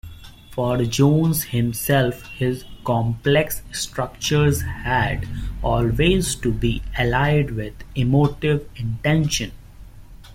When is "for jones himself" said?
0.49-2.25